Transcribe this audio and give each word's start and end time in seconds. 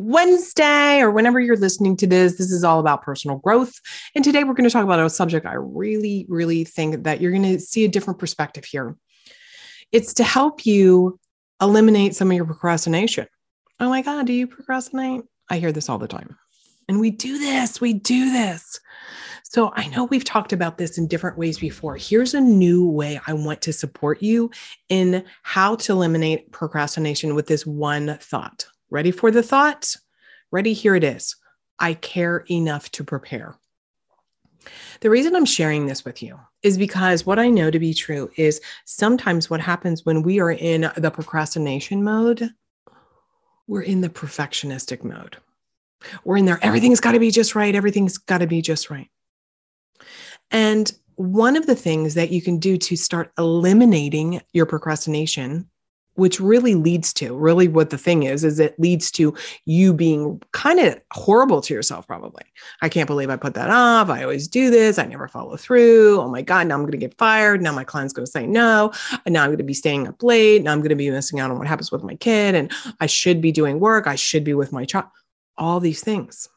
Wednesday 0.00 1.00
or 1.00 1.10
whenever 1.10 1.38
you're 1.38 1.56
listening 1.56 1.96
to 1.98 2.06
this. 2.06 2.38
This 2.38 2.50
is 2.50 2.64
all 2.64 2.80
about 2.80 3.02
personal 3.02 3.38
growth. 3.38 3.72
And 4.14 4.24
today 4.24 4.44
we're 4.44 4.54
going 4.54 4.68
to 4.68 4.72
talk 4.72 4.84
about 4.84 5.00
a 5.00 5.10
subject 5.10 5.46
I 5.46 5.54
really, 5.54 6.26
really 6.28 6.64
think 6.64 7.04
that 7.04 7.20
you're 7.20 7.32
going 7.32 7.42
to 7.42 7.60
see 7.60 7.84
a 7.84 7.88
different 7.88 8.18
perspective 8.18 8.64
here. 8.64 8.96
It's 9.92 10.14
to 10.14 10.24
help 10.24 10.64
you 10.66 11.18
eliminate 11.60 12.14
some 12.14 12.30
of 12.30 12.36
your 12.36 12.46
procrastination. 12.46 13.26
Oh 13.78 13.88
my 13.88 14.02
God, 14.02 14.26
do 14.26 14.32
you 14.32 14.46
procrastinate? 14.46 15.22
I 15.48 15.58
hear 15.58 15.72
this 15.72 15.88
all 15.88 15.98
the 15.98 16.08
time. 16.08 16.36
And 16.88 16.98
we 16.98 17.10
do 17.10 17.38
this, 17.38 17.80
we 17.80 17.92
do 17.92 18.32
this. 18.32 18.80
So 19.44 19.72
I 19.74 19.88
know 19.88 20.04
we've 20.04 20.24
talked 20.24 20.52
about 20.52 20.78
this 20.78 20.96
in 20.96 21.08
different 21.08 21.36
ways 21.36 21.58
before. 21.58 21.96
Here's 21.96 22.34
a 22.34 22.40
new 22.40 22.86
way 22.86 23.20
I 23.26 23.32
want 23.32 23.62
to 23.62 23.72
support 23.72 24.22
you 24.22 24.50
in 24.88 25.24
how 25.42 25.74
to 25.76 25.92
eliminate 25.92 26.52
procrastination 26.52 27.34
with 27.34 27.46
this 27.46 27.66
one 27.66 28.16
thought. 28.20 28.66
Ready 28.90 29.10
for 29.10 29.30
the 29.30 29.42
thought? 29.42 29.96
Ready? 30.50 30.72
Here 30.72 30.94
it 30.94 31.04
is. 31.04 31.36
I 31.78 31.94
care 31.94 32.44
enough 32.50 32.90
to 32.92 33.04
prepare. 33.04 33.54
The 35.00 35.08
reason 35.08 35.34
I'm 35.34 35.46
sharing 35.46 35.86
this 35.86 36.04
with 36.04 36.22
you 36.22 36.38
is 36.62 36.76
because 36.76 37.24
what 37.24 37.38
I 37.38 37.48
know 37.48 37.70
to 37.70 37.78
be 37.78 37.94
true 37.94 38.30
is 38.36 38.60
sometimes 38.84 39.48
what 39.48 39.60
happens 39.60 40.04
when 40.04 40.22
we 40.22 40.40
are 40.40 40.50
in 40.50 40.90
the 40.96 41.10
procrastination 41.10 42.04
mode, 42.04 42.50
we're 43.66 43.82
in 43.82 44.02
the 44.02 44.10
perfectionistic 44.10 45.02
mode. 45.02 45.38
We're 46.24 46.38
in 46.38 46.44
there, 46.44 46.58
everything's 46.62 47.00
got 47.00 47.12
to 47.12 47.18
be 47.18 47.30
just 47.30 47.54
right. 47.54 47.74
Everything's 47.74 48.18
got 48.18 48.38
to 48.38 48.46
be 48.46 48.60
just 48.60 48.90
right. 48.90 49.08
And 50.50 50.92
one 51.14 51.56
of 51.56 51.66
the 51.66 51.76
things 51.76 52.14
that 52.14 52.30
you 52.30 52.42
can 52.42 52.58
do 52.58 52.76
to 52.76 52.96
start 52.96 53.32
eliminating 53.38 54.40
your 54.52 54.66
procrastination 54.66 55.69
which 56.20 56.38
really 56.38 56.74
leads 56.74 57.14
to 57.14 57.34
really 57.34 57.66
what 57.66 57.88
the 57.88 57.96
thing 57.96 58.24
is 58.24 58.44
is 58.44 58.60
it 58.60 58.78
leads 58.78 59.10
to 59.10 59.34
you 59.64 59.94
being 59.94 60.40
kind 60.52 60.78
of 60.78 61.00
horrible 61.12 61.62
to 61.62 61.72
yourself 61.72 62.06
probably. 62.06 62.44
I 62.82 62.90
can't 62.90 63.06
believe 63.06 63.30
i 63.30 63.36
put 63.36 63.54
that 63.54 63.70
off. 63.70 64.10
I 64.10 64.22
always 64.22 64.46
do 64.46 64.70
this. 64.70 64.98
I 64.98 65.06
never 65.06 65.28
follow 65.28 65.56
through. 65.56 66.20
Oh 66.20 66.28
my 66.28 66.42
god 66.42 66.66
now 66.66 66.74
i'm 66.74 66.82
going 66.82 66.92
to 66.92 66.98
get 66.98 67.16
fired. 67.16 67.62
Now 67.62 67.72
my 67.72 67.84
client's 67.84 68.12
going 68.12 68.26
to 68.26 68.30
say 68.30 68.46
no. 68.46 68.92
And 69.24 69.32
now 69.32 69.44
i'm 69.44 69.48
going 69.48 69.58
to 69.58 69.64
be 69.64 69.72
staying 69.72 70.06
up 70.06 70.22
late. 70.22 70.62
Now 70.62 70.72
i'm 70.72 70.80
going 70.80 70.90
to 70.90 70.94
be 70.94 71.10
missing 71.10 71.40
out 71.40 71.50
on 71.50 71.58
what 71.58 71.66
happens 71.66 71.90
with 71.90 72.04
my 72.04 72.16
kid. 72.16 72.54
And 72.54 72.70
i 73.00 73.06
should 73.06 73.40
be 73.40 73.50
doing 73.50 73.80
work. 73.80 74.06
I 74.06 74.14
should 74.14 74.44
be 74.44 74.52
with 74.52 74.72
my 74.72 74.84
child. 74.84 75.06
All 75.56 75.80
these 75.80 76.02
things. 76.02 76.50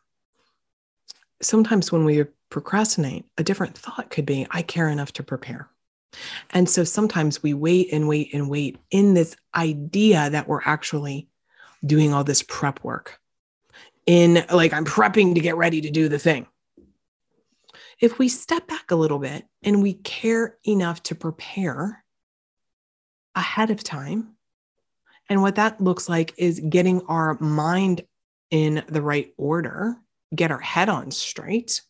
Sometimes 1.42 1.90
when 1.90 2.04
we 2.04 2.26
procrastinate 2.50 3.26
a 3.38 3.44
different 3.44 3.76
thought 3.78 4.12
could 4.12 4.28
be 4.28 4.46
i 4.52 4.62
care 4.62 4.88
enough 4.88 5.12
to 5.14 5.24
prepare 5.24 5.70
and 6.52 6.70
so 6.70 6.84
sometimes 6.84 7.42
we 7.42 7.54
wait 7.54 7.92
and 7.92 8.08
wait 8.08 8.34
and 8.34 8.50
wait 8.50 8.78
in 8.92 9.14
this 9.14 9.36
idea 9.56 10.30
that 10.30 10.48
we're 10.48 10.62
actually 10.66 11.28
doing 11.86 12.14
all 12.14 12.24
this 12.24 12.44
prep 12.44 12.84
work. 12.84 13.20
In 14.06 14.46
like, 14.52 14.74
I'm 14.74 14.86
prepping 14.86 15.36
to 15.36 15.42
get 15.42 15.56
ready 15.56 15.82
to 15.82 15.90
do 15.90 16.10
the 16.10 16.20
thing. 16.20 16.48
If 18.00 18.20
we 18.20 18.28
step 18.28 18.68
back 18.68 18.92
a 18.92 18.96
little 18.96 19.20
bit 19.20 19.46
and 19.64 19.82
we 19.82 19.94
care 19.94 20.58
enough 20.66 21.02
to 21.04 21.16
prepare 21.16 22.04
ahead 23.36 23.70
of 23.70 23.84
time, 23.84 24.36
and 25.30 25.42
what 25.42 25.56
that 25.56 25.80
looks 25.80 26.10
like 26.10 26.34
is 26.38 26.60
getting 26.60 27.02
our 27.08 27.40
mind 27.40 28.02
in 28.52 28.84
the 28.90 29.02
right 29.02 29.34
order, 29.38 29.96
get 30.36 30.52
our 30.52 30.60
head 30.60 30.90
on 30.90 31.12
straight 31.12 31.82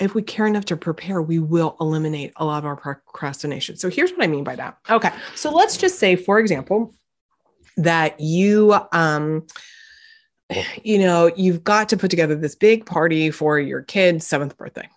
if 0.00 0.14
we 0.14 0.22
care 0.22 0.46
enough 0.46 0.64
to 0.66 0.76
prepare, 0.76 1.22
we 1.22 1.38
will 1.38 1.76
eliminate 1.80 2.32
a 2.36 2.44
lot 2.44 2.58
of 2.58 2.64
our 2.64 2.76
procrastination. 2.76 3.76
So 3.76 3.88
here's 3.88 4.10
what 4.10 4.22
I 4.22 4.26
mean 4.26 4.44
by 4.44 4.56
that. 4.56 4.78
Okay. 4.90 5.10
So 5.34 5.50
let's 5.50 5.76
just 5.76 5.98
say, 5.98 6.16
for 6.16 6.38
example, 6.38 6.94
that 7.76 8.18
you, 8.20 8.74
um, 8.92 9.46
you 10.82 10.98
know, 10.98 11.30
you've 11.36 11.64
got 11.64 11.88
to 11.90 11.96
put 11.96 12.10
together 12.10 12.34
this 12.34 12.54
big 12.54 12.84
party 12.84 13.30
for 13.30 13.58
your 13.58 13.82
kid's 13.82 14.26
seventh 14.26 14.56
birthday. 14.56 14.88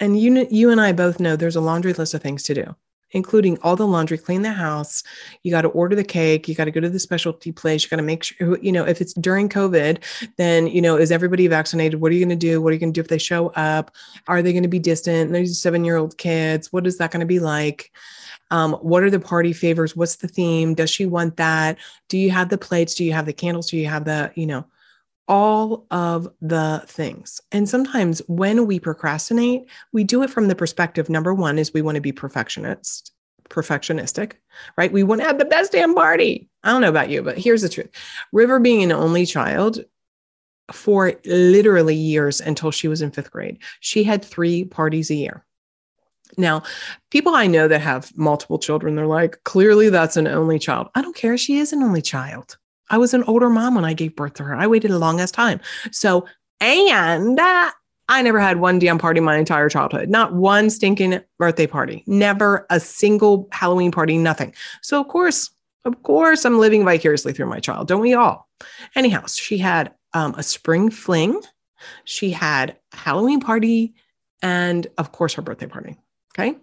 And 0.00 0.20
you, 0.20 0.46
you 0.50 0.70
and 0.70 0.80
I 0.80 0.92
both 0.92 1.20
know 1.20 1.36
there's 1.36 1.56
a 1.56 1.60
laundry 1.60 1.92
list 1.92 2.14
of 2.14 2.22
things 2.22 2.42
to 2.44 2.54
do 2.54 2.76
including 3.12 3.58
all 3.62 3.76
the 3.76 3.86
laundry, 3.86 4.18
clean 4.18 4.42
the 4.42 4.52
house. 4.52 5.02
You 5.42 5.50
got 5.50 5.62
to 5.62 5.68
order 5.68 5.94
the 5.94 6.04
cake. 6.04 6.48
You 6.48 6.54
got 6.54 6.64
to 6.64 6.70
go 6.70 6.80
to 6.80 6.88
the 6.88 6.98
specialty 6.98 7.52
place. 7.52 7.84
You 7.84 7.90
got 7.90 7.96
to 7.96 8.02
make 8.02 8.24
sure, 8.24 8.58
you 8.58 8.72
know, 8.72 8.84
if 8.84 9.00
it's 9.00 9.14
during 9.14 9.48
COVID, 9.48 10.02
then, 10.36 10.66
you 10.66 10.82
know, 10.82 10.96
is 10.96 11.12
everybody 11.12 11.46
vaccinated? 11.46 12.00
What 12.00 12.10
are 12.10 12.14
you 12.14 12.24
going 12.24 12.38
to 12.38 12.46
do? 12.46 12.60
What 12.60 12.70
are 12.70 12.74
you 12.74 12.80
going 12.80 12.92
to 12.92 12.98
do 12.98 13.02
if 13.02 13.08
they 13.08 13.18
show 13.18 13.48
up? 13.50 13.94
Are 14.28 14.42
they 14.42 14.52
going 14.52 14.62
to 14.62 14.68
be 14.68 14.78
distant? 14.78 15.32
These 15.32 15.60
seven 15.60 15.84
year 15.84 15.96
old 15.96 16.18
kids. 16.18 16.72
What 16.72 16.86
is 16.86 16.98
that 16.98 17.10
going 17.10 17.20
to 17.20 17.26
be 17.26 17.38
like? 17.38 17.92
Um, 18.50 18.74
what 18.74 19.02
are 19.02 19.10
the 19.10 19.18
party 19.18 19.54
favors? 19.54 19.96
What's 19.96 20.16
the 20.16 20.28
theme? 20.28 20.74
Does 20.74 20.90
she 20.90 21.06
want 21.06 21.38
that? 21.38 21.78
Do 22.08 22.18
you 22.18 22.30
have 22.30 22.50
the 22.50 22.58
plates? 22.58 22.94
Do 22.94 23.04
you 23.04 23.12
have 23.14 23.24
the 23.24 23.32
candles? 23.32 23.70
Do 23.70 23.78
you 23.78 23.86
have 23.86 24.04
the, 24.04 24.30
you 24.34 24.46
know, 24.46 24.66
all 25.28 25.86
of 25.90 26.28
the 26.40 26.82
things. 26.86 27.40
And 27.52 27.68
sometimes 27.68 28.20
when 28.26 28.66
we 28.66 28.80
procrastinate, 28.80 29.68
we 29.92 30.04
do 30.04 30.22
it 30.22 30.30
from 30.30 30.48
the 30.48 30.54
perspective 30.54 31.08
number 31.08 31.32
one 31.32 31.58
is 31.58 31.72
we 31.72 31.82
want 31.82 31.94
to 31.94 32.00
be 32.00 32.12
perfectionist, 32.12 33.12
perfectionistic, 33.48 34.32
right? 34.76 34.92
We 34.92 35.04
want 35.04 35.20
to 35.20 35.26
have 35.26 35.38
the 35.38 35.44
best 35.44 35.72
damn 35.72 35.94
party. 35.94 36.48
I 36.64 36.72
don't 36.72 36.80
know 36.80 36.88
about 36.88 37.08
you, 37.08 37.22
but 37.22 37.38
here's 37.38 37.62
the 37.62 37.68
truth. 37.68 37.90
River 38.32 38.58
being 38.58 38.82
an 38.82 38.92
only 38.92 39.24
child 39.24 39.84
for 40.70 41.14
literally 41.24 41.94
years 41.94 42.40
until 42.40 42.70
she 42.70 42.88
was 42.88 43.02
in 43.02 43.10
5th 43.10 43.30
grade, 43.30 43.58
she 43.80 44.04
had 44.04 44.24
3 44.24 44.64
parties 44.64 45.10
a 45.10 45.14
year. 45.14 45.44
Now, 46.38 46.62
people 47.10 47.34
I 47.34 47.46
know 47.46 47.68
that 47.68 47.80
have 47.80 48.16
multiple 48.16 48.58
children, 48.58 48.96
they're 48.96 49.06
like, 49.06 49.42
clearly 49.44 49.90
that's 49.90 50.16
an 50.16 50.26
only 50.26 50.58
child. 50.58 50.88
I 50.94 51.02
don't 51.02 51.14
care. 51.14 51.36
She 51.36 51.58
is 51.58 51.72
an 51.72 51.82
only 51.82 52.00
child. 52.00 52.56
I 52.92 52.98
was 52.98 53.14
an 53.14 53.24
older 53.24 53.50
mom 53.50 53.74
when 53.74 53.84
I 53.84 53.94
gave 53.94 54.14
birth 54.14 54.34
to 54.34 54.44
her. 54.44 54.54
I 54.54 54.66
waited 54.68 54.90
a 54.90 54.98
long 54.98 55.18
ass 55.18 55.32
time. 55.32 55.60
So, 55.90 56.26
and 56.60 57.40
uh, 57.40 57.70
I 58.08 58.22
never 58.22 58.38
had 58.38 58.60
one 58.60 58.78
damn 58.78 58.98
party 58.98 59.20
my 59.20 59.38
entire 59.38 59.68
childhood, 59.68 60.10
not 60.10 60.34
one 60.34 60.68
stinking 60.70 61.20
birthday 61.38 61.66
party, 61.66 62.04
never 62.06 62.66
a 62.68 62.78
single 62.78 63.48
Halloween 63.50 63.90
party, 63.90 64.18
nothing. 64.18 64.54
So, 64.82 65.00
of 65.00 65.08
course, 65.08 65.50
of 65.84 66.02
course, 66.02 66.44
I'm 66.44 66.58
living 66.58 66.84
vicariously 66.84 67.32
through 67.32 67.46
my 67.46 67.58
child, 67.58 67.88
don't 67.88 68.00
we 68.00 68.14
all? 68.14 68.48
Anyhow, 68.94 69.24
she 69.26 69.58
had 69.58 69.94
um, 70.12 70.34
a 70.36 70.42
spring 70.42 70.90
fling, 70.90 71.40
she 72.04 72.30
had 72.30 72.76
a 72.92 72.96
Halloween 72.96 73.40
party, 73.40 73.94
and 74.42 74.86
of 74.98 75.10
course, 75.10 75.34
her 75.34 75.42
birthday 75.42 75.66
party. 75.66 75.96
Okay. 76.38 76.56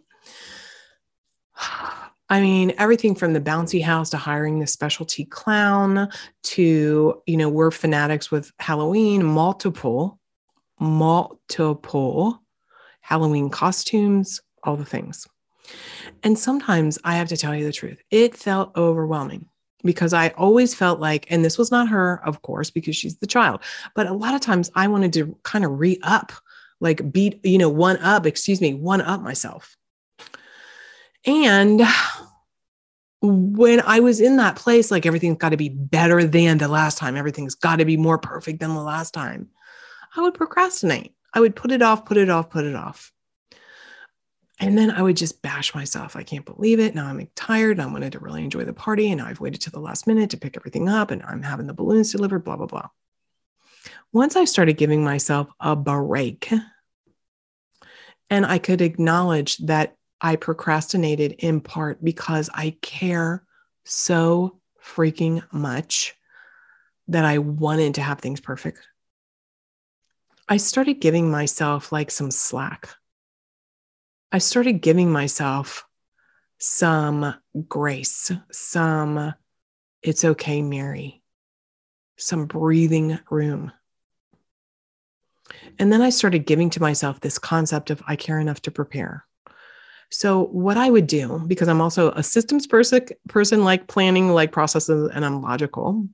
I 2.30 2.42
mean, 2.42 2.74
everything 2.78 3.16
from 3.16 3.34
the 3.34 3.42
bouncy 3.42 3.84
house 3.84 4.12
to 4.12 4.18
hiring 4.18 4.60
the 4.60 4.68
specialty 4.68 5.26
clown 5.26 6.10
to, 6.44 7.22
you 7.26 7.38
know, 7.38 7.50
we're 7.50 7.72
fanatics 7.72 8.30
with 8.30 8.52
Halloween, 8.60 9.26
multiple, 9.26 10.20
multiple 10.80 12.42
Halloween 13.02 13.50
costumes, 13.50 14.42
all 14.64 14.76
the 14.76 14.86
things. 14.86 15.28
And 16.24 16.38
sometimes 16.38 17.00
I 17.04 17.16
have 17.16 17.30
to 17.30 17.38
tell 17.38 17.56
you 17.56 17.66
the 17.66 17.72
truth, 17.72 18.00
it 18.12 18.36
felt 18.36 18.76
overwhelming 18.78 19.48
because 19.84 20.14
I 20.14 20.30
always 20.30 20.76
felt 20.76 21.00
like, 21.00 21.26
and 21.32 21.44
this 21.44 21.58
was 21.58 21.72
not 21.72 21.90
her, 21.90 22.22
of 22.26 22.42
course, 22.42 22.70
because 22.70 22.96
she's 22.96 23.18
the 23.18 23.28
child, 23.28 23.62
but 23.96 24.08
a 24.08 24.14
lot 24.14 24.36
of 24.36 24.42
times 24.42 24.70
I 24.76 24.88
wanted 24.88 25.14
to 25.14 25.38
kind 25.44 25.66
of 25.66 25.80
re 25.80 25.98
up, 26.04 26.32
like 26.80 27.12
beat, 27.12 27.44
you 27.44 27.58
know, 27.58 27.70
one 27.70 27.98
up, 27.98 28.26
excuse 28.26 28.62
me, 28.62 28.74
one 28.74 29.02
up 29.02 29.22
myself. 29.22 29.76
And 31.26 31.82
when 33.22 33.82
I 33.82 34.00
was 34.00 34.22
in 34.22 34.38
that 34.38 34.56
place, 34.56 34.92
like 34.92 35.06
everything's 35.06 35.38
got 35.38 35.50
to 35.50 35.58
be 35.58 35.70
better 35.70 36.24
than 36.24 36.58
the 36.58 36.68
last 36.68 36.98
time, 36.98 37.18
everything's 37.18 37.56
got 37.56 37.78
to 37.78 37.86
be 37.86 37.98
more 37.98 38.18
perfect 38.18 38.60
than 38.60 38.74
the 38.74 38.82
last 38.82 39.14
time, 39.14 39.50
I 40.16 40.22
would 40.22 40.34
procrastinate. 40.34 41.14
I 41.34 41.40
would 41.40 41.56
put 41.56 41.72
it 41.72 41.82
off, 41.82 42.06
put 42.06 42.18
it 42.18 42.30
off, 42.30 42.50
put 42.50 42.66
it 42.66 42.76
off. 42.76 43.12
And 44.60 44.78
then 44.78 44.92
I 44.92 45.02
would 45.02 45.16
just 45.16 45.42
bash 45.42 45.74
myself. 45.74 46.16
I 46.16 46.24
can't 46.24 46.46
believe 46.46 46.80
it. 46.80 46.94
Now 46.94 47.06
I'm 47.06 47.26
tired. 47.36 47.80
I 47.80 47.86
wanted 47.86 48.14
to 48.14 48.20
really 48.20 48.44
enjoy 48.44 48.66
the 48.66 48.74
party. 48.74 49.12
And 49.12 49.22
I've 49.22 49.40
waited 49.40 49.62
to 49.62 49.72
the 49.72 49.80
last 49.80 50.06
minute 50.06 50.32
to 50.32 50.38
pick 50.38 50.58
everything 50.58 50.90
up. 50.90 51.12
And 51.12 51.24
I'm 51.24 51.44
having 51.44 51.68
the 51.68 51.74
balloons 51.74 52.12
delivered, 52.12 52.44
blah, 52.44 52.58
blah, 52.58 52.66
blah. 52.66 52.90
Once 54.12 54.36
I 54.36 54.44
started 54.44 54.74
giving 54.74 55.04
myself 55.04 55.48
a 55.60 55.76
break 55.76 56.52
and 58.30 58.46
I 58.46 58.58
could 58.58 58.82
acknowledge 58.82 59.58
that 59.60 59.96
I 60.22 60.36
procrastinated 60.36 61.34
in 61.40 61.62
part 61.62 62.04
because 62.04 62.50
I 62.54 62.76
care 62.82 63.44
so 63.86 64.60
freaking 64.84 65.42
much 65.52 66.16
that 67.08 67.26
I 67.26 67.38
wanted 67.38 67.96
to 67.96 68.02
have 68.02 68.20
things 68.20 68.40
perfect, 68.40 68.80
I 70.48 70.58
started 70.58 71.02
giving 71.02 71.30
myself 71.30 71.92
like 71.92 72.12
some 72.12 72.32
slack. 72.32 72.90
I 74.32 74.38
started 74.38 74.82
giving 74.82 75.12
myself 75.12 75.86
some 76.60 77.34
grace, 77.68 78.32
some 78.52 79.34
it's 80.02 80.24
okay, 80.24 80.62
Mary, 80.62 81.22
some 82.18 82.46
breathing 82.46 83.20
room. 83.30 83.72
And 85.78 85.92
then 85.92 86.02
I 86.02 86.10
started 86.10 86.46
giving 86.46 86.70
to 86.72 86.82
myself 86.82 87.20
this 87.20 87.38
concept 87.38 87.90
of 87.90 88.04
I 88.08 88.16
care 88.16 88.40
enough 88.40 88.62
to 88.64 88.72
prepare. 88.72 89.26
So, 90.12 90.46
what 90.48 90.78
I 90.78 90.90
would 90.90 91.08
do, 91.08 91.44
because 91.48 91.68
I'm 91.68 91.82
also 91.82 92.12
a 92.12 92.24
systems 92.24 92.66
person, 92.66 93.06
person 93.28 93.64
like 93.64 93.88
planning, 93.88 94.30
like 94.30 94.52
processes, 94.52 95.10
and 95.14 95.24
I'm 95.24 95.42
logical, 95.42 96.08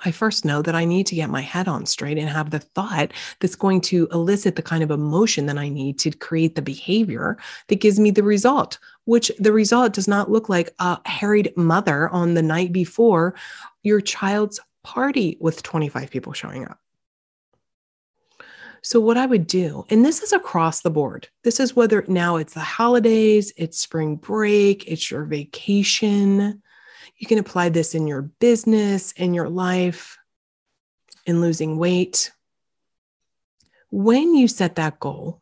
I 0.00 0.10
first 0.10 0.44
know 0.44 0.60
that 0.62 0.74
I 0.74 0.84
need 0.84 1.06
to 1.06 1.14
get 1.14 1.30
my 1.30 1.40
head 1.40 1.68
on 1.68 1.86
straight 1.86 2.18
and 2.18 2.28
have 2.28 2.50
the 2.50 2.58
thought 2.58 3.12
that's 3.40 3.54
going 3.54 3.80
to 3.82 4.08
elicit 4.12 4.56
the 4.56 4.62
kind 4.62 4.82
of 4.82 4.90
emotion 4.90 5.46
that 5.46 5.58
I 5.58 5.68
need 5.68 5.98
to 6.00 6.10
create 6.10 6.56
the 6.56 6.62
behavior 6.62 7.38
that 7.68 7.80
gives 7.80 8.00
me 8.00 8.10
the 8.10 8.22
result, 8.22 8.78
which 9.04 9.30
the 9.38 9.52
result 9.52 9.92
does 9.92 10.08
not 10.08 10.30
look 10.30 10.48
like 10.48 10.74
a 10.80 10.98
harried 11.08 11.56
mother 11.56 12.08
on 12.10 12.34
the 12.34 12.42
night 12.42 12.72
before 12.72 13.34
your 13.82 14.00
child's 14.00 14.60
party 14.82 15.36
with 15.40 15.62
25 15.62 16.10
people 16.10 16.32
showing 16.32 16.64
up. 16.66 16.78
So, 18.84 19.00
what 19.00 19.16
I 19.16 19.24
would 19.24 19.46
do, 19.46 19.86
and 19.88 20.04
this 20.04 20.22
is 20.22 20.34
across 20.34 20.82
the 20.82 20.90
board, 20.90 21.26
this 21.42 21.58
is 21.58 21.74
whether 21.74 22.04
now 22.06 22.36
it's 22.36 22.52
the 22.52 22.60
holidays, 22.60 23.50
it's 23.56 23.80
spring 23.80 24.16
break, 24.16 24.86
it's 24.86 25.10
your 25.10 25.24
vacation, 25.24 26.62
you 27.16 27.26
can 27.26 27.38
apply 27.38 27.70
this 27.70 27.94
in 27.94 28.06
your 28.06 28.20
business, 28.20 29.12
in 29.12 29.32
your 29.32 29.48
life, 29.48 30.18
in 31.24 31.40
losing 31.40 31.78
weight. 31.78 32.30
When 33.90 34.34
you 34.34 34.48
set 34.48 34.74
that 34.74 35.00
goal, 35.00 35.40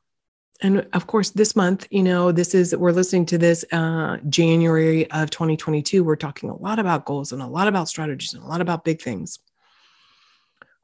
and 0.61 0.87
of 0.93 1.09
course, 1.09 1.31
this 1.31 1.57
month, 1.57 1.89
you 1.91 2.05
know, 2.05 2.31
this 2.31 2.55
is, 2.55 2.77
we're 2.77 2.93
listening 2.93 3.27
to 3.27 3.39
this 3.39 3.65
uh, 3.73 4.19
January 4.29 5.11
of 5.11 5.31
2022. 5.31 6.05
We're 6.05 6.15
talking 6.15 6.49
a 6.49 6.57
lot 6.57 6.79
about 6.79 7.07
goals 7.07 7.33
and 7.33 7.43
a 7.43 7.49
lot 7.49 7.67
about 7.67 7.89
strategies 7.89 8.35
and 8.35 8.45
a 8.45 8.47
lot 8.47 8.61
about 8.61 8.85
big 8.85 9.03
things. 9.03 9.41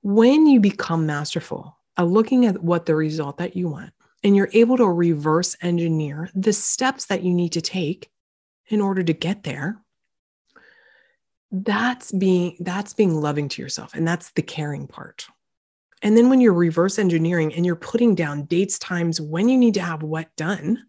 When 0.02 0.48
you 0.48 0.58
become 0.58 1.06
masterful 1.06 1.77
Uh, 1.98 2.04
looking 2.04 2.46
at 2.46 2.62
what 2.62 2.86
the 2.86 2.94
result 2.94 3.38
that 3.38 3.56
you 3.56 3.68
want, 3.68 3.92
and 4.22 4.36
you're 4.36 4.50
able 4.52 4.76
to 4.76 4.86
reverse 4.86 5.56
engineer 5.62 6.30
the 6.34 6.52
steps 6.52 7.06
that 7.06 7.22
you 7.22 7.34
need 7.34 7.52
to 7.52 7.60
take 7.60 8.10
in 8.68 8.80
order 8.80 9.02
to 9.02 9.12
get 9.12 9.42
there, 9.42 9.82
that's 11.50 12.12
being 12.12 12.56
that's 12.60 12.94
being 12.94 13.20
loving 13.20 13.48
to 13.48 13.62
yourself 13.62 13.94
and 13.94 14.06
that's 14.06 14.30
the 14.32 14.42
caring 14.42 14.86
part. 14.86 15.26
And 16.02 16.16
then 16.16 16.30
when 16.30 16.40
you're 16.40 16.52
reverse 16.52 16.98
engineering 16.98 17.52
and 17.54 17.66
you're 17.66 17.74
putting 17.74 18.14
down 18.14 18.44
dates 18.44 18.78
times 18.78 19.20
when 19.20 19.48
you 19.48 19.58
need 19.58 19.74
to 19.74 19.80
have 19.80 20.02
what 20.02 20.28
done 20.36 20.84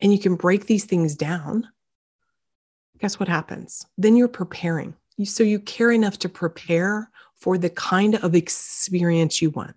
and 0.00 0.12
you 0.12 0.18
can 0.18 0.36
break 0.36 0.66
these 0.66 0.84
things 0.84 1.14
down 1.16 1.68
guess 3.00 3.18
what 3.18 3.28
happens? 3.28 3.86
Then 3.98 4.16
you're 4.16 4.28
preparing. 4.28 4.94
So 5.24 5.42
you 5.42 5.58
care 5.58 5.90
enough 5.90 6.18
to 6.18 6.28
prepare 6.28 7.10
for 7.34 7.58
the 7.58 7.70
kind 7.70 8.16
of 8.16 8.34
experience 8.34 9.42
you 9.42 9.50
want 9.50 9.74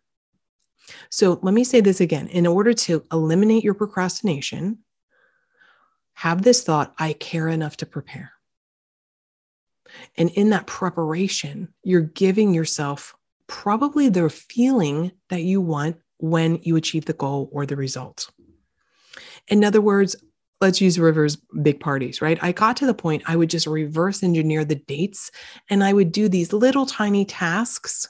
so 1.09 1.39
let 1.41 1.53
me 1.53 1.63
say 1.63 1.81
this 1.81 2.01
again 2.01 2.27
in 2.27 2.47
order 2.47 2.73
to 2.73 3.03
eliminate 3.11 3.63
your 3.63 3.73
procrastination 3.73 4.77
have 6.13 6.41
this 6.43 6.63
thought 6.63 6.93
i 6.97 7.13
care 7.13 7.47
enough 7.47 7.77
to 7.77 7.85
prepare 7.85 8.33
and 10.17 10.29
in 10.31 10.49
that 10.51 10.67
preparation, 10.67 11.69
you're 11.83 12.01
giving 12.01 12.53
yourself 12.53 13.15
probably 13.47 14.09
the 14.09 14.29
feeling 14.29 15.11
that 15.29 15.43
you 15.43 15.61
want 15.61 15.97
when 16.17 16.59
you 16.63 16.75
achieve 16.75 17.05
the 17.05 17.13
goal 17.13 17.49
or 17.51 17.65
the 17.65 17.75
result. 17.75 18.29
In 19.47 19.63
other 19.63 19.81
words, 19.81 20.15
let's 20.61 20.79
use 20.79 20.97
Rivers 20.97 21.37
big 21.61 21.79
parties, 21.79 22.21
right? 22.21 22.41
I 22.41 22.53
got 22.53 22.77
to 22.77 22.85
the 22.85 22.93
point 22.93 23.23
I 23.27 23.35
would 23.35 23.49
just 23.49 23.67
reverse 23.67 24.23
engineer 24.23 24.63
the 24.63 24.75
dates 24.75 25.29
and 25.69 25.83
I 25.83 25.91
would 25.91 26.11
do 26.11 26.29
these 26.29 26.53
little 26.53 26.85
tiny 26.85 27.25
tasks 27.25 28.07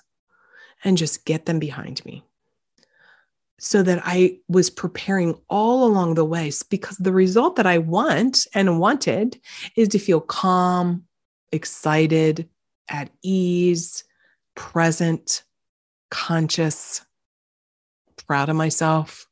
and 0.83 0.97
just 0.97 1.25
get 1.25 1.45
them 1.45 1.59
behind 1.59 2.05
me 2.05 2.23
so 3.63 3.81
that 3.81 4.01
I 4.03 4.39
was 4.49 4.69
preparing 4.69 5.39
all 5.49 5.85
along 5.85 6.15
the 6.15 6.25
way 6.25 6.51
because 6.69 6.97
the 6.97 7.13
result 7.13 7.55
that 7.55 7.65
I 7.65 7.77
want 7.77 8.45
and 8.53 8.77
wanted 8.77 9.39
is 9.77 9.87
to 9.89 9.99
feel 9.99 10.19
calm, 10.19 11.05
excited, 11.53 12.49
at 12.89 13.09
ease, 13.23 14.03
present, 14.55 15.43
conscious, 16.11 17.05
proud 18.27 18.49
of 18.49 18.57
myself. 18.57 19.27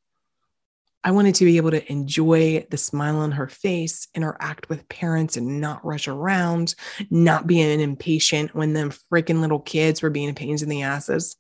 I 1.04 1.12
wanted 1.12 1.36
to 1.36 1.46
be 1.46 1.58
able 1.58 1.72
to 1.72 1.92
enjoy 1.92 2.66
the 2.70 2.78
smile 2.78 3.18
on 3.18 3.34
her 3.34 3.50
face, 3.50 4.08
interact 4.16 4.70
with 4.70 4.88
parents 4.88 5.36
and 5.36 5.60
not 5.60 5.84
rush 5.84 6.08
around, 6.08 6.76
not 7.10 7.48
being 7.48 7.82
impatient 7.82 8.56
when 8.56 8.72
them 8.72 8.94
freaking 9.12 9.42
little 9.42 9.60
kids 9.60 10.02
were 10.02 10.10
being 10.10 10.34
pains 10.36 10.64
in 10.64 10.70
the 10.70 10.84
asses. 10.84 11.36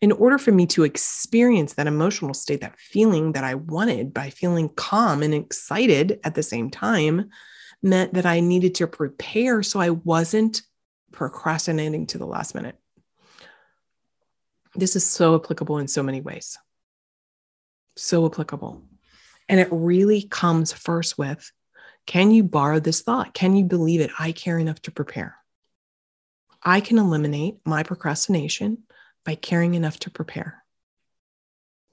In 0.00 0.12
order 0.12 0.38
for 0.38 0.50
me 0.50 0.66
to 0.68 0.84
experience 0.84 1.74
that 1.74 1.86
emotional 1.86 2.32
state, 2.32 2.62
that 2.62 2.78
feeling 2.78 3.32
that 3.32 3.44
I 3.44 3.54
wanted 3.54 4.14
by 4.14 4.30
feeling 4.30 4.70
calm 4.70 5.22
and 5.22 5.34
excited 5.34 6.20
at 6.24 6.34
the 6.34 6.42
same 6.42 6.70
time, 6.70 7.30
meant 7.82 8.14
that 8.14 8.26
I 8.26 8.40
needed 8.40 8.74
to 8.76 8.86
prepare 8.86 9.62
so 9.62 9.80
I 9.80 9.90
wasn't 9.90 10.62
procrastinating 11.12 12.06
to 12.08 12.18
the 12.18 12.26
last 12.26 12.54
minute. 12.54 12.76
This 14.74 14.96
is 14.96 15.06
so 15.06 15.34
applicable 15.34 15.78
in 15.78 15.88
so 15.88 16.02
many 16.02 16.20
ways. 16.20 16.58
So 17.96 18.26
applicable. 18.26 18.82
And 19.48 19.58
it 19.60 19.68
really 19.70 20.22
comes 20.22 20.72
first 20.72 21.18
with 21.18 21.50
can 22.06 22.30
you 22.30 22.42
borrow 22.42 22.80
this 22.80 23.02
thought? 23.02 23.34
Can 23.34 23.56
you 23.56 23.64
believe 23.64 24.00
it? 24.00 24.10
I 24.18 24.32
care 24.32 24.58
enough 24.58 24.80
to 24.82 24.90
prepare. 24.90 25.36
I 26.62 26.80
can 26.80 26.98
eliminate 26.98 27.58
my 27.64 27.82
procrastination 27.82 28.78
by 29.24 29.34
caring 29.34 29.74
enough 29.74 29.98
to 30.00 30.10
prepare. 30.10 30.64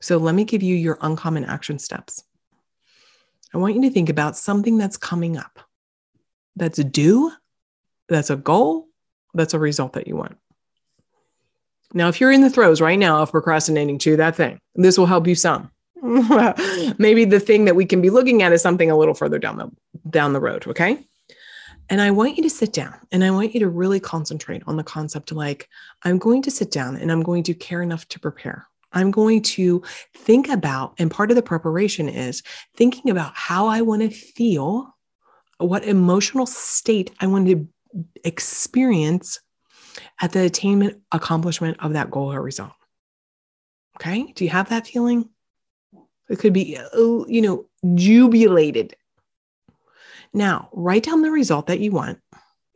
So 0.01 0.18
let 0.18 0.35
me 0.35 0.44
give 0.44 0.63
you 0.63 0.75
your 0.75 0.97
uncommon 1.01 1.45
action 1.45 1.79
steps. 1.79 2.24
I 3.53 3.57
want 3.57 3.75
you 3.75 3.81
to 3.83 3.89
think 3.89 4.09
about 4.09 4.38
something 4.38 4.77
that's 4.77 4.97
coming 4.97 5.38
up 5.38 5.59
that's 6.56 6.79
due, 6.83 7.31
that's 8.09 8.29
a 8.29 8.35
goal, 8.35 8.88
that's 9.33 9.53
a 9.53 9.59
result 9.59 9.94
that 9.94 10.07
you 10.07 10.15
want. 10.15 10.38
Now, 11.94 12.09
if 12.09 12.19
you're 12.19 12.31
in 12.31 12.41
the 12.41 12.50
throes 12.50 12.81
right 12.81 12.99
now 12.99 13.21
of 13.21 13.31
procrastinating 13.31 13.97
to 13.99 14.18
that 14.18 14.35
thing, 14.35 14.59
this 14.75 14.97
will 14.97 15.06
help 15.06 15.28
you 15.28 15.35
some. 15.35 15.71
Maybe 16.02 17.25
the 17.25 17.40
thing 17.40 17.66
that 17.66 17.75
we 17.75 17.85
can 17.85 18.02
be 18.02 18.09
looking 18.09 18.44
at 18.44 18.52
is 18.52 18.61
something 18.61 18.92
a 18.92 18.97
little 18.97 19.13
further 19.13 19.40
down 19.40 19.57
the 19.57 19.71
down 20.09 20.33
the 20.33 20.40
road, 20.40 20.68
okay? 20.68 21.06
And 21.89 22.01
I 22.01 22.11
want 22.11 22.35
you 22.35 22.44
to 22.44 22.49
sit 22.49 22.73
down 22.73 22.95
and 23.11 23.23
I 23.23 23.31
want 23.31 23.53
you 23.53 23.61
to 23.61 23.69
really 23.69 23.99
concentrate 23.99 24.63
on 24.67 24.75
the 24.75 24.83
concept 24.83 25.31
like 25.31 25.69
I'm 26.03 26.17
going 26.17 26.41
to 26.44 26.51
sit 26.51 26.71
down 26.71 26.97
and 26.97 27.11
I'm 27.11 27.23
going 27.23 27.44
to 27.44 27.53
care 27.53 27.81
enough 27.81 28.07
to 28.09 28.19
prepare. 28.19 28.67
I'm 28.91 29.11
going 29.11 29.41
to 29.44 29.83
think 30.15 30.49
about, 30.49 30.95
and 30.97 31.11
part 31.11 31.29
of 31.29 31.35
the 31.35 31.41
preparation 31.41 32.09
is 32.09 32.44
thinking 32.75 33.11
about 33.11 33.33
how 33.35 33.67
I 33.67 33.81
want 33.81 34.01
to 34.01 34.09
feel 34.09 34.95
what 35.59 35.85
emotional 35.85 36.45
state 36.45 37.11
I 37.19 37.27
want 37.27 37.47
to 37.47 37.67
experience 38.23 39.39
at 40.21 40.31
the 40.31 40.44
attainment, 40.44 41.01
accomplishment 41.11 41.77
of 41.79 41.94
that 41.94 42.11
goal 42.11 42.31
or 42.31 42.41
result. 42.41 42.73
Okay. 43.97 44.31
Do 44.33 44.44
you 44.44 44.49
have 44.51 44.69
that 44.69 44.87
feeling? 44.87 45.29
It 46.29 46.39
could 46.39 46.53
be, 46.53 46.77
uh, 46.77 47.25
you 47.27 47.41
know, 47.41 47.65
jubilated. 47.95 48.95
Now, 50.37 50.69
write 50.71 51.01
down 51.01 51.23
the 51.23 51.31
result 51.31 51.65
that 51.65 51.79
you 51.79 51.91
want, 51.91 52.19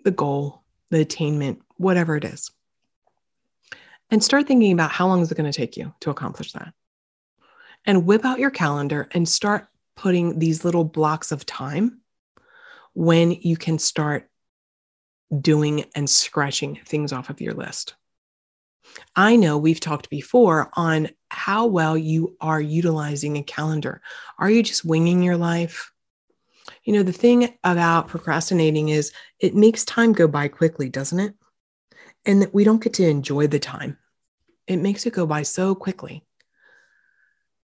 the 0.03 0.09
goal, 0.09 0.63
the 0.89 0.99
attainment, 0.99 1.61
whatever 1.77 2.15
it 2.17 2.25
is. 2.25 2.49
And 4.09 4.23
start 4.23 4.47
thinking 4.47 4.71
about 4.71 4.89
how 4.89 5.05
long 5.05 5.21
is 5.21 5.31
it 5.31 5.37
going 5.37 5.49
to 5.49 5.55
take 5.55 5.77
you 5.77 5.93
to 5.99 6.09
accomplish 6.09 6.53
that? 6.53 6.73
And 7.85 8.07
whip 8.07 8.25
out 8.25 8.39
your 8.39 8.49
calendar 8.49 9.07
and 9.11 9.29
start 9.29 9.67
putting 9.95 10.39
these 10.39 10.65
little 10.65 10.83
blocks 10.83 11.31
of 11.31 11.45
time 11.45 12.01
when 12.93 13.29
you 13.29 13.57
can 13.57 13.77
start 13.77 14.27
doing 15.39 15.85
and 15.93 16.09
scratching 16.09 16.79
things 16.83 17.13
off 17.13 17.29
of 17.29 17.41
your 17.41 17.53
list. 17.53 17.93
I 19.15 19.35
know 19.35 19.59
we've 19.59 19.79
talked 19.79 20.09
before 20.09 20.71
on 20.73 21.09
how 21.29 21.67
well 21.67 21.95
you 21.95 22.35
are 22.41 22.59
utilizing 22.59 23.37
a 23.37 23.43
calendar. 23.43 24.01
Are 24.39 24.49
you 24.49 24.63
just 24.63 24.83
winging 24.83 25.21
your 25.21 25.37
life? 25.37 25.90
You 26.83 26.93
know, 26.93 27.03
the 27.03 27.11
thing 27.11 27.57
about 27.63 28.07
procrastinating 28.07 28.89
is 28.89 29.11
it 29.39 29.55
makes 29.55 29.85
time 29.85 30.13
go 30.13 30.27
by 30.27 30.47
quickly, 30.47 30.89
doesn't 30.89 31.19
it? 31.19 31.35
And 32.25 32.41
that 32.41 32.53
we 32.53 32.63
don't 32.63 32.83
get 32.83 32.93
to 32.95 33.07
enjoy 33.07 33.47
the 33.47 33.59
time. 33.59 33.97
It 34.67 34.77
makes 34.77 35.05
it 35.05 35.13
go 35.13 35.25
by 35.25 35.43
so 35.43 35.75
quickly. 35.75 36.23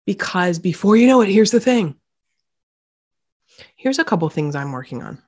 Because 0.05 0.59
before 0.59 0.97
you 0.97 1.07
know 1.07 1.21
it, 1.21 1.29
here's 1.29 1.53
the 1.53 1.61
thing 1.61 1.97
here's 3.77 3.99
a 3.99 4.05
couple 4.05 4.29
things 4.29 4.55
I'm 4.55 4.73
working 4.73 5.03
on. 5.03 5.19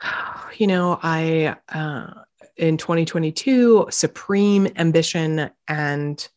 You 0.56 0.66
know, 0.66 0.98
I 1.02 1.56
uh, 1.68 2.24
in 2.56 2.78
2022, 2.78 3.88
supreme 3.90 4.66
ambition 4.74 5.50
and 5.68 6.28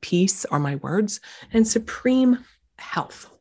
peace 0.00 0.44
are 0.44 0.60
my 0.60 0.76
words, 0.76 1.20
and 1.52 1.66
supreme 1.66 2.44
health. 2.78 3.33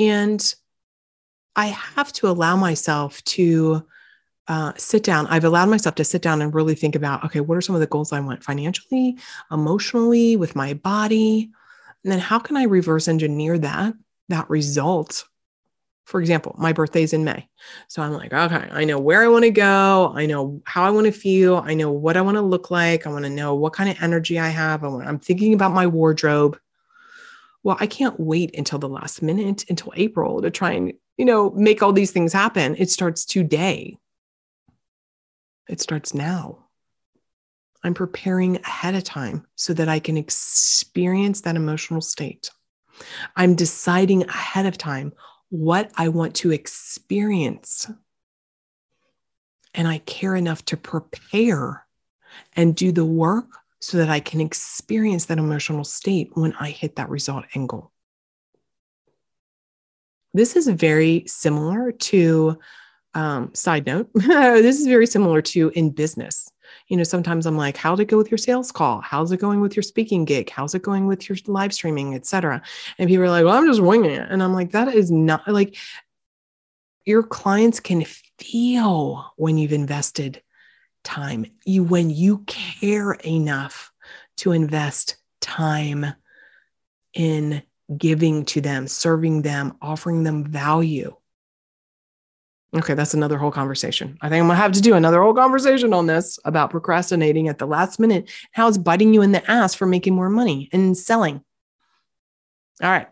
And 0.00 0.54
I 1.54 1.66
have 1.66 2.12
to 2.14 2.28
allow 2.28 2.56
myself 2.56 3.22
to 3.24 3.86
uh, 4.48 4.72
sit 4.76 5.04
down. 5.04 5.26
I've 5.26 5.44
allowed 5.44 5.68
myself 5.68 5.94
to 5.96 6.04
sit 6.04 6.22
down 6.22 6.42
and 6.42 6.54
really 6.54 6.74
think 6.74 6.96
about 6.96 7.24
okay, 7.24 7.40
what 7.40 7.56
are 7.56 7.60
some 7.60 7.76
of 7.76 7.80
the 7.80 7.86
goals 7.86 8.12
I 8.12 8.20
want 8.20 8.42
financially, 8.42 9.18
emotionally, 9.52 10.36
with 10.36 10.56
my 10.56 10.74
body? 10.74 11.50
And 12.02 12.10
then 12.10 12.18
how 12.18 12.38
can 12.38 12.56
I 12.56 12.64
reverse 12.64 13.08
engineer 13.08 13.58
that, 13.58 13.94
that 14.28 14.48
result? 14.48 15.26
For 16.06 16.18
example, 16.18 16.56
my 16.58 16.72
birthday's 16.72 17.12
in 17.12 17.22
May. 17.22 17.46
So 17.88 18.02
I'm 18.02 18.14
like, 18.14 18.32
okay, 18.32 18.68
I 18.72 18.84
know 18.84 18.98
where 18.98 19.22
I 19.22 19.28
want 19.28 19.44
to 19.44 19.50
go. 19.50 20.12
I 20.16 20.26
know 20.26 20.62
how 20.64 20.82
I 20.82 20.90
want 20.90 21.06
to 21.06 21.12
feel. 21.12 21.58
I 21.58 21.74
know 21.74 21.92
what 21.92 22.16
I 22.16 22.22
want 22.22 22.36
to 22.36 22.42
look 22.42 22.70
like. 22.70 23.06
I 23.06 23.10
want 23.10 23.26
to 23.26 23.30
know 23.30 23.54
what 23.54 23.74
kind 23.74 23.90
of 23.90 24.02
energy 24.02 24.38
I 24.38 24.48
have. 24.48 24.82
I 24.82 24.88
want, 24.88 25.06
I'm 25.06 25.20
thinking 25.20 25.52
about 25.52 25.72
my 25.72 25.86
wardrobe. 25.86 26.58
Well, 27.62 27.76
I 27.78 27.86
can't 27.86 28.18
wait 28.18 28.56
until 28.56 28.78
the 28.78 28.88
last 28.88 29.22
minute, 29.22 29.64
until 29.68 29.92
April 29.96 30.40
to 30.42 30.50
try 30.50 30.72
and, 30.72 30.92
you 31.16 31.24
know, 31.24 31.50
make 31.50 31.82
all 31.82 31.92
these 31.92 32.10
things 32.10 32.32
happen. 32.32 32.74
It 32.78 32.90
starts 32.90 33.24
today. 33.24 33.98
It 35.68 35.80
starts 35.80 36.14
now. 36.14 36.66
I'm 37.82 37.94
preparing 37.94 38.56
ahead 38.56 38.94
of 38.94 39.04
time 39.04 39.46
so 39.56 39.72
that 39.74 39.88
I 39.88 40.00
can 40.00 40.16
experience 40.16 41.42
that 41.42 41.56
emotional 41.56 42.00
state. 42.00 42.50
I'm 43.36 43.54
deciding 43.54 44.24
ahead 44.24 44.66
of 44.66 44.76
time 44.76 45.12
what 45.48 45.90
I 45.96 46.08
want 46.08 46.34
to 46.36 46.52
experience. 46.52 47.90
And 49.74 49.86
I 49.86 49.98
care 49.98 50.34
enough 50.34 50.64
to 50.66 50.76
prepare 50.76 51.86
and 52.54 52.74
do 52.74 52.92
the 52.92 53.04
work 53.04 53.46
so 53.80 53.98
that 53.98 54.08
I 54.08 54.20
can 54.20 54.40
experience 54.40 55.26
that 55.26 55.38
emotional 55.38 55.84
state 55.84 56.30
when 56.34 56.54
I 56.54 56.70
hit 56.70 56.96
that 56.96 57.08
result 57.08 57.44
and 57.54 57.68
goal. 57.68 57.90
This 60.32 60.54
is 60.54 60.68
very 60.68 61.24
similar 61.26 61.90
to, 61.92 62.58
um, 63.14 63.54
side 63.54 63.86
note, 63.86 64.10
this 64.14 64.78
is 64.78 64.86
very 64.86 65.06
similar 65.06 65.42
to 65.42 65.70
in 65.74 65.90
business 65.90 66.50
you 66.88 66.96
know, 66.96 67.04
sometimes 67.04 67.46
I'm 67.46 67.56
like, 67.56 67.76
how'd 67.76 68.00
it 68.00 68.06
go 68.06 68.16
with 68.16 68.30
your 68.30 68.38
sales 68.38 68.72
call? 68.72 69.00
How's 69.00 69.32
it 69.32 69.40
going 69.40 69.60
with 69.60 69.76
your 69.76 69.82
speaking 69.82 70.24
gig? 70.24 70.50
How's 70.50 70.74
it 70.74 70.82
going 70.82 71.06
with 71.06 71.28
your 71.28 71.38
live 71.46 71.72
streaming, 71.72 72.14
etc.? 72.14 72.62
And 72.98 73.08
people 73.08 73.24
are 73.24 73.30
like, 73.30 73.44
well, 73.44 73.56
I'm 73.56 73.66
just 73.66 73.80
winging 73.80 74.10
it. 74.10 74.28
And 74.28 74.42
I'm 74.42 74.52
like, 74.52 74.72
that 74.72 74.94
is 74.94 75.10
not 75.10 75.46
like 75.46 75.76
your 77.04 77.22
clients 77.22 77.80
can 77.80 78.04
feel 78.38 79.32
when 79.36 79.58
you've 79.58 79.72
invested 79.72 80.42
time. 81.04 81.46
You 81.64 81.84
when 81.84 82.10
you 82.10 82.38
care 82.46 83.12
enough 83.12 83.92
to 84.38 84.52
invest 84.52 85.16
time 85.40 86.06
in 87.14 87.62
giving 87.96 88.44
to 88.46 88.60
them, 88.60 88.86
serving 88.86 89.42
them, 89.42 89.76
offering 89.82 90.22
them 90.22 90.44
value. 90.44 91.14
Okay, 92.72 92.94
that's 92.94 93.14
another 93.14 93.36
whole 93.36 93.50
conversation. 93.50 94.16
I 94.20 94.28
think 94.28 94.40
I'm 94.40 94.46
gonna 94.46 94.56
have 94.56 94.72
to 94.72 94.80
do 94.80 94.94
another 94.94 95.20
whole 95.20 95.34
conversation 95.34 95.92
on 95.92 96.06
this 96.06 96.38
about 96.44 96.70
procrastinating 96.70 97.48
at 97.48 97.58
the 97.58 97.66
last 97.66 97.98
minute, 97.98 98.30
how 98.52 98.68
it's 98.68 98.78
biting 98.78 99.12
you 99.12 99.22
in 99.22 99.32
the 99.32 99.50
ass 99.50 99.74
for 99.74 99.86
making 99.86 100.14
more 100.14 100.30
money 100.30 100.68
and 100.72 100.96
selling. 100.96 101.42
All 102.80 102.90
right, 102.90 103.08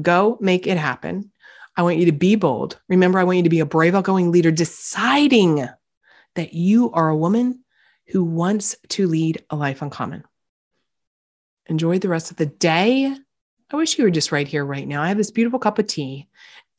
go 0.00 0.36
make 0.40 0.66
it 0.66 0.76
happen. 0.76 1.32
I 1.76 1.82
want 1.82 1.96
you 1.96 2.06
to 2.06 2.12
be 2.12 2.36
bold. 2.36 2.78
Remember, 2.88 3.18
I 3.18 3.24
want 3.24 3.38
you 3.38 3.44
to 3.44 3.48
be 3.48 3.60
a 3.60 3.66
brave, 3.66 3.94
outgoing 3.94 4.30
leader, 4.30 4.50
deciding 4.50 5.66
that 6.40 6.54
you 6.54 6.90
are 6.92 7.10
a 7.10 7.16
woman 7.16 7.62
who 8.06 8.24
wants 8.24 8.74
to 8.88 9.06
lead 9.06 9.44
a 9.50 9.56
life 9.56 9.82
uncommon. 9.82 10.24
Enjoy 11.66 11.98
the 11.98 12.08
rest 12.08 12.30
of 12.30 12.38
the 12.38 12.46
day. 12.46 13.14
I 13.70 13.76
wish 13.76 13.98
you 13.98 14.04
were 14.04 14.10
just 14.10 14.32
right 14.32 14.48
here, 14.48 14.64
right 14.64 14.88
now. 14.88 15.02
I 15.02 15.08
have 15.08 15.18
this 15.18 15.30
beautiful 15.30 15.58
cup 15.58 15.78
of 15.78 15.86
tea 15.86 16.28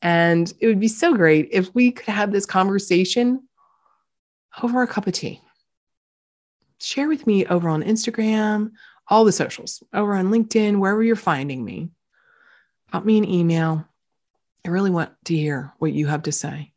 and 0.02 0.52
it 0.58 0.66
would 0.66 0.80
be 0.80 0.88
so 0.88 1.14
great 1.14 1.50
if 1.52 1.72
we 1.76 1.92
could 1.92 2.12
have 2.12 2.32
this 2.32 2.44
conversation 2.44 3.46
over 4.64 4.82
a 4.82 4.88
cup 4.88 5.06
of 5.06 5.12
tea. 5.12 5.40
Share 6.80 7.06
with 7.06 7.24
me 7.24 7.46
over 7.46 7.68
on 7.68 7.84
Instagram, 7.84 8.72
all 9.06 9.24
the 9.24 9.30
socials, 9.30 9.80
over 9.94 10.16
on 10.16 10.30
LinkedIn, 10.30 10.80
wherever 10.80 11.04
you're 11.04 11.14
finding 11.14 11.64
me. 11.64 11.90
Pop 12.90 13.04
me 13.04 13.16
an 13.16 13.30
email. 13.30 13.86
I 14.66 14.70
really 14.70 14.90
want 14.90 15.12
to 15.26 15.36
hear 15.36 15.72
what 15.78 15.92
you 15.92 16.08
have 16.08 16.24
to 16.24 16.32
say 16.32 16.72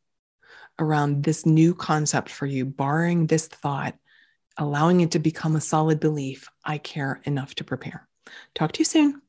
around 0.80 1.24
this 1.24 1.46
new 1.46 1.74
concept 1.74 2.30
for 2.30 2.46
you, 2.46 2.66
barring 2.66 3.28
this 3.28 3.48
thought, 3.48 3.96
allowing 4.58 5.02
it 5.02 5.12
to 5.12 5.20
become 5.20 5.56
a 5.56 5.62
solid 5.62 6.00
belief. 6.00 6.50
I 6.64 6.78
care 6.78 7.22
enough 7.26 7.56
to 7.56 7.64
prepare. 7.64 8.08
Talk 8.54 8.72
to 8.74 8.80
you 8.80 8.86
soon. 8.86 9.22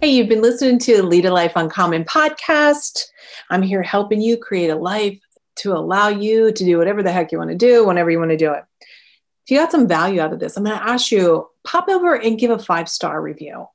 Hey, 0.00 0.10
you've 0.10 0.28
been 0.28 0.42
listening 0.42 0.78
to 0.80 1.02
Lead 1.02 1.26
a 1.26 1.32
Life 1.32 1.52
Uncommon 1.56 2.04
podcast. 2.04 3.06
I'm 3.50 3.62
here 3.62 3.82
helping 3.82 4.20
you 4.20 4.36
create 4.36 4.70
a 4.70 4.76
life 4.76 5.18
to 5.56 5.72
allow 5.72 6.08
you 6.08 6.52
to 6.52 6.64
do 6.64 6.78
whatever 6.78 7.02
the 7.02 7.10
heck 7.10 7.32
you 7.32 7.38
want 7.38 7.50
to 7.50 7.56
do 7.56 7.84
whenever 7.84 8.10
you 8.10 8.18
want 8.18 8.30
to 8.30 8.36
do 8.36 8.52
it. 8.52 8.64
If 8.80 9.50
you 9.50 9.58
got 9.58 9.72
some 9.72 9.88
value 9.88 10.20
out 10.20 10.32
of 10.32 10.38
this, 10.38 10.56
I'm 10.56 10.64
going 10.64 10.78
to 10.78 10.88
ask 10.88 11.10
you 11.10 11.48
pop 11.64 11.88
over 11.88 12.14
and 12.14 12.38
give 12.38 12.50
a 12.50 12.58
five 12.58 12.88
star 12.88 13.20
review. 13.20 13.66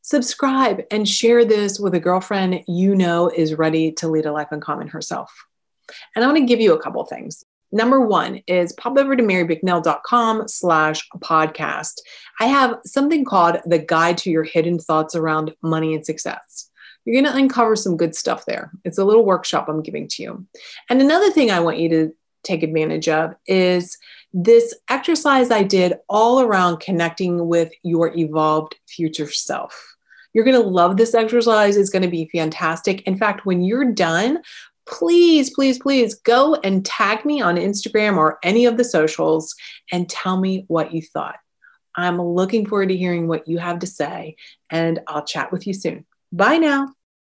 Subscribe 0.00 0.84
and 0.90 1.06
share 1.06 1.44
this 1.44 1.78
with 1.78 1.94
a 1.94 2.00
girlfriend 2.00 2.64
you 2.66 2.94
know 2.94 3.28
is 3.28 3.54
ready 3.54 3.92
to 3.92 4.08
lead 4.08 4.24
a 4.24 4.32
life 4.32 4.48
uncommon 4.50 4.88
herself. 4.88 5.47
And 6.14 6.24
I 6.24 6.28
want 6.28 6.38
to 6.38 6.44
give 6.44 6.60
you 6.60 6.74
a 6.74 6.82
couple 6.82 7.04
things. 7.04 7.44
Number 7.70 8.00
one 8.00 8.40
is 8.46 8.72
pop 8.72 8.96
over 8.96 9.14
to 9.14 9.22
marybicknell.com 9.22 10.48
slash 10.48 11.06
podcast. 11.18 11.94
I 12.40 12.46
have 12.46 12.78
something 12.86 13.24
called 13.24 13.58
the 13.66 13.78
guide 13.78 14.16
to 14.18 14.30
your 14.30 14.44
hidden 14.44 14.78
thoughts 14.78 15.14
around 15.14 15.54
money 15.62 15.94
and 15.94 16.04
success. 16.04 16.70
You're 17.04 17.20
going 17.22 17.32
to 17.32 17.38
uncover 17.38 17.76
some 17.76 17.96
good 17.96 18.14
stuff 18.14 18.44
there. 18.46 18.72
It's 18.84 18.98
a 18.98 19.04
little 19.04 19.24
workshop 19.24 19.68
I'm 19.68 19.82
giving 19.82 20.08
to 20.08 20.22
you. 20.22 20.46
And 20.88 21.00
another 21.00 21.30
thing 21.30 21.50
I 21.50 21.60
want 21.60 21.78
you 21.78 21.88
to 21.90 22.12
take 22.42 22.62
advantage 22.62 23.08
of 23.08 23.34
is 23.46 23.98
this 24.32 24.74
exercise 24.88 25.50
I 25.50 25.62
did 25.62 25.94
all 26.08 26.40
around 26.40 26.80
connecting 26.80 27.48
with 27.48 27.72
your 27.82 28.16
evolved 28.16 28.76
future 28.86 29.30
self. 29.30 29.96
You're 30.34 30.44
going 30.44 30.60
to 30.60 30.68
love 30.68 30.96
this 30.96 31.14
exercise. 31.14 31.76
It's 31.76 31.90
going 31.90 32.02
to 32.02 32.08
be 32.08 32.30
fantastic. 32.32 33.02
In 33.02 33.16
fact, 33.16 33.46
when 33.46 33.62
you're 33.62 33.92
done, 33.92 34.40
please, 34.88 35.50
please, 35.50 35.78
please 35.78 36.14
go 36.14 36.54
and 36.56 36.84
tag 36.84 37.24
me 37.24 37.40
on 37.40 37.56
Instagram 37.56 38.16
or 38.16 38.38
any 38.42 38.66
of 38.66 38.76
the 38.76 38.84
socials 38.84 39.54
and 39.92 40.08
tell 40.08 40.38
me 40.38 40.64
what 40.68 40.92
you 40.92 41.02
thought. 41.02 41.36
I'm 41.94 42.20
looking 42.20 42.66
forward 42.66 42.88
to 42.90 42.96
hearing 42.96 43.28
what 43.28 43.48
you 43.48 43.58
have 43.58 43.80
to 43.80 43.86
say, 43.86 44.36
and 44.70 45.00
I'll 45.06 45.24
chat 45.24 45.52
with 45.52 45.66
you 45.66 45.74
soon. 45.74 46.06
Bye 46.32 46.58
now. 46.58 46.88